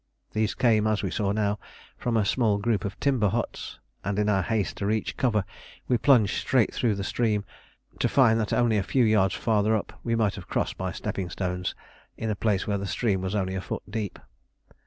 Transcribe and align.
These 0.31 0.55
came, 0.55 0.87
as 0.87 1.03
we 1.03 1.09
now 1.09 1.13
saw, 1.13 1.55
from 1.95 2.17
a 2.17 2.25
small 2.25 2.57
group 2.57 2.85
of 2.85 2.99
timber 2.99 3.29
huts, 3.29 3.77
and 4.03 4.17
in 4.17 4.29
our 4.29 4.41
haste 4.41 4.77
to 4.77 4.87
reach 4.87 5.15
cover 5.15 5.45
we 5.87 5.99
plunged 5.99 6.39
straight 6.41 6.73
through 6.73 6.95
the 6.95 7.03
stream, 7.03 7.43
to 7.99 8.09
find 8.09 8.39
that 8.39 8.51
only 8.51 8.77
a 8.79 8.81
few 8.81 9.03
yards 9.05 9.35
farther 9.35 9.75
up 9.75 9.93
we 10.03 10.15
might 10.15 10.33
have 10.33 10.49
crossed 10.49 10.75
by 10.75 10.91
stepping 10.91 11.29
stones 11.29 11.75
in 12.17 12.31
a 12.31 12.35
place 12.35 12.65
where 12.65 12.79
the 12.79 12.87
stream 12.87 13.21
was 13.21 13.35
only 13.35 13.53
a 13.53 13.61
foot 13.61 13.83
deep. 13.87 14.17